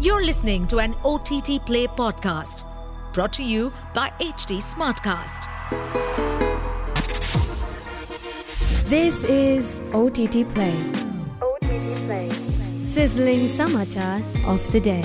[0.00, 2.62] You're listening to an OTT Play podcast
[3.12, 5.48] brought to you by HT Smartcast.
[8.88, 10.76] This is OTT Play.
[11.42, 12.30] OTT Play.
[12.84, 15.02] Sizzling Samachar of the day.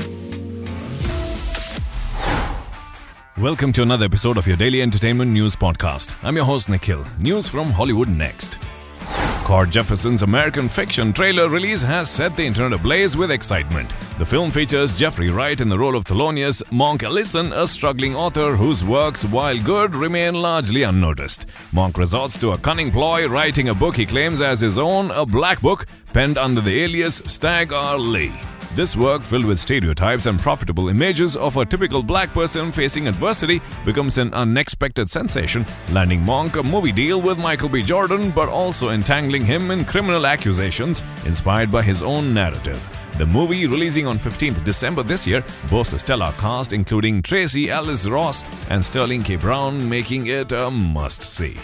[3.41, 6.13] Welcome to another episode of your daily entertainment news podcast.
[6.23, 7.03] I'm your host Nikhil.
[7.19, 8.59] News from Hollywood next.
[9.53, 13.87] Cord Jefferson's American Fiction trailer release has set the internet ablaze with excitement.
[14.17, 18.55] The film features Jeffrey Wright in the role of Thelonious Monk Ellison, a struggling author
[18.55, 21.45] whose works, while good, remain largely unnoticed.
[21.71, 25.23] Monk resorts to a cunning ploy, writing a book he claims as his own, a
[25.23, 27.99] black book, penned under the alias Stagg R.
[27.99, 28.52] Leigh.
[28.75, 33.61] This work, filled with stereotypes and profitable images of a typical black person facing adversity,
[33.85, 37.83] becomes an unexpected sensation, landing Monk a movie deal with Michael B.
[37.83, 42.81] Jordan, but also entangling him in criminal accusations inspired by his own narrative.
[43.19, 48.07] The movie, releasing on 15th December this year, boasts a stellar cast including Tracee Ellis
[48.07, 49.35] Ross and Sterling K.
[49.35, 51.57] Brown, making it a must see.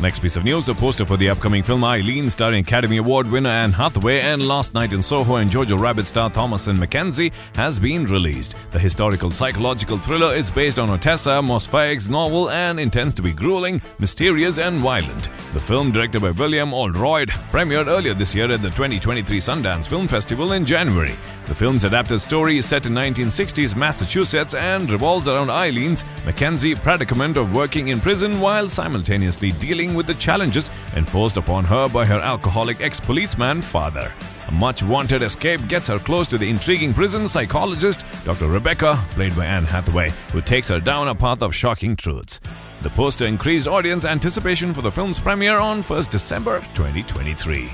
[0.00, 3.50] Next piece of news a poster for the upcoming film Eileen, starring Academy Award winner
[3.50, 8.04] Anne Hathaway and Last Night in Soho and Jojo Rabbit star Thomasin McKenzie, has been
[8.04, 8.54] released.
[8.70, 13.82] The historical psychological thriller is based on Ottessa Moshfegh's novel and intends to be grueling,
[13.98, 15.24] mysterious, and violent.
[15.52, 20.06] The film, directed by William Oldroyd, premiered earlier this year at the 2023 Sundance Film
[20.06, 21.14] Festival in January.
[21.46, 27.38] The film's adapted story is set in 1960s Massachusetts and revolves around Eileen's McKenzie predicament
[27.38, 32.20] of working in prison while simultaneously dealing with the challenges enforced upon her by her
[32.20, 34.12] alcoholic ex-policeman father.
[34.48, 38.48] A much wanted escape gets her close to the intriguing prison psychologist, Dr.
[38.48, 42.40] Rebecca, played by Anne Hathaway, who takes her down a path of shocking truths.
[42.80, 47.68] The poster increased audience anticipation for the film's premiere on 1st December 2023.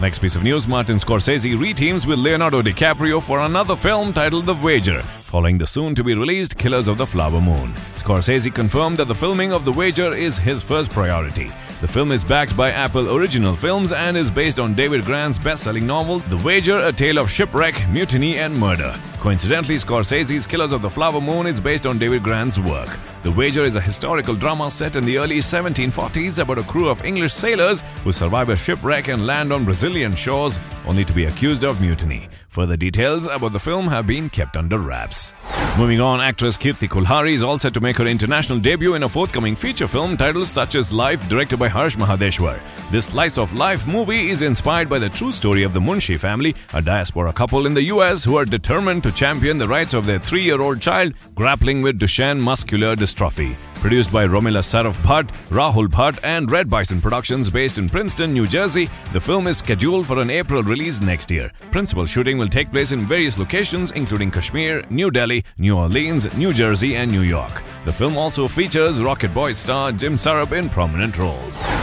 [0.00, 4.54] Next piece of news Martin Scorsese reteams with Leonardo DiCaprio for another film titled The
[4.54, 7.70] Wager, following the soon to be released Killers of the Flower Moon.
[7.96, 11.50] Scorsese confirmed that the filming of The Wager is his first priority.
[11.82, 15.64] The film is backed by Apple Original Films and is based on David Grann's best
[15.64, 18.94] selling novel, The Wager A Tale of Shipwreck, Mutiny, and Murder.
[19.20, 22.88] Coincidentally, Scorsese's Killers of the Flower Moon is based on David Grann's work.
[23.22, 27.04] The Wager is a historical drama set in the early 1740s about a crew of
[27.04, 31.64] English sailors who survive a shipwreck and land on Brazilian shores only to be accused
[31.64, 32.28] of mutiny.
[32.58, 35.32] Further details about the film have been kept under wraps.
[35.78, 39.08] Moving on, actress Kirti Kulhari is all set to make her international debut in a
[39.08, 42.58] forthcoming feature film titled Such as Life, directed by Harsh Mahadeshwar.
[42.90, 46.56] This slice of life movie is inspired by the true story of the Munshi family,
[46.74, 50.18] a diaspora couple in the US who are determined to champion the rights of their
[50.18, 53.54] three year old child grappling with Duchenne muscular dystrophy.
[53.80, 58.48] Produced by Romila Saraf Bhatt, Rahul Bhatt, and Red Bison Productions based in Princeton, New
[58.48, 61.52] Jersey, the film is scheduled for an April release next year.
[61.70, 66.52] Principal shooting will take place in various locations including Kashmir, New Delhi, New Orleans, New
[66.52, 67.62] Jersey, and New York.
[67.84, 71.77] The film also features Rocket Boy star Jim Sarbh in prominent roles.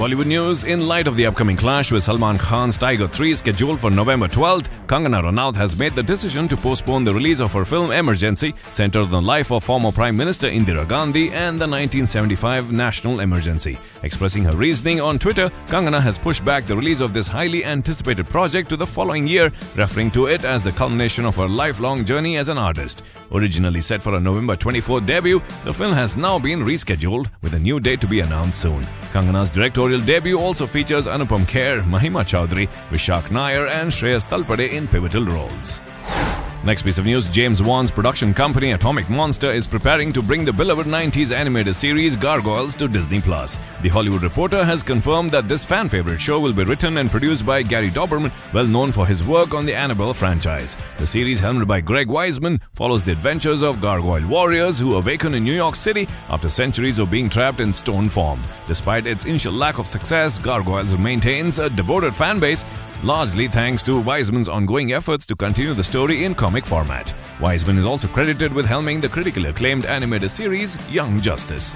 [0.00, 3.90] Bollywood news In light of the upcoming clash with Salman Khan's Tiger 3 scheduled for
[3.90, 7.90] November 12th, Kangana Ranaut has made the decision to postpone the release of her film
[7.90, 13.20] Emergency, centered on the life of former Prime Minister Indira Gandhi and the 1975 national
[13.20, 13.76] emergency.
[14.02, 18.24] Expressing her reasoning on Twitter, Kangana has pushed back the release of this highly anticipated
[18.24, 22.38] project to the following year, referring to it as the culmination of her lifelong journey
[22.38, 23.02] as an artist.
[23.32, 27.58] Originally set for a November 24 debut, the film has now been rescheduled with a
[27.58, 28.82] new date to be announced soon.
[29.12, 34.86] Kangana's directorial debut also features Anupam Kher, Mahima Chaudhry, Vishak Nair, and Shreyas Talpade in
[34.86, 35.89] pivotal roles.
[36.62, 40.52] Next piece of news James Wan's production company Atomic Monster is preparing to bring the
[40.52, 43.58] beloved 90s animated series Gargoyles to Disney Plus.
[43.80, 47.46] The Hollywood Reporter has confirmed that this fan favorite show will be written and produced
[47.46, 50.76] by Gary Dauberman, well known for his work on the Annabelle franchise.
[50.98, 55.44] The series, helmed by Greg Weisman, follows the adventures of gargoyle warriors who awaken in
[55.44, 58.38] New York City after centuries of being trapped in stone form.
[58.68, 62.66] Despite its initial lack of success, Gargoyles maintains a devoted fan base
[63.02, 67.12] largely thanks to Weisman's ongoing efforts to continue the story in comic format.
[67.38, 71.74] Weisman is also credited with helming the critically acclaimed animated series Young Justice.